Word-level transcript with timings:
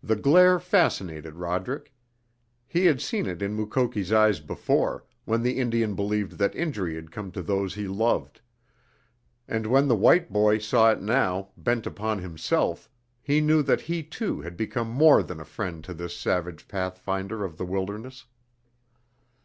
The 0.00 0.14
glare 0.14 0.60
fascinated 0.60 1.34
Roderick. 1.34 1.92
He 2.68 2.84
had 2.86 3.00
seen 3.00 3.26
it 3.26 3.42
in 3.42 3.56
Mukoki's 3.56 4.12
eyes 4.12 4.38
before, 4.38 5.04
when 5.24 5.42
the 5.42 5.58
Indian 5.58 5.96
believed 5.96 6.38
that 6.38 6.54
injury 6.54 6.94
had 6.94 7.10
come 7.10 7.32
to 7.32 7.42
those 7.42 7.74
he 7.74 7.88
loved; 7.88 8.40
and 9.48 9.66
when 9.66 9.88
the 9.88 9.96
white 9.96 10.32
boy 10.32 10.58
saw 10.58 10.92
it 10.92 11.02
now, 11.02 11.48
bent 11.56 11.84
upon 11.84 12.20
himself, 12.20 12.88
he 13.20 13.40
knew 13.40 13.60
that 13.60 13.80
he, 13.80 14.04
too, 14.04 14.40
had 14.40 14.56
become 14.56 14.88
more 14.88 15.20
than 15.20 15.40
a 15.40 15.44
friend 15.44 15.82
to 15.82 15.94
this 15.94 16.16
savage 16.16 16.68
pathfinder 16.68 17.42
of 17.44 17.56
the 17.56 17.66
wilderness. 17.66 18.24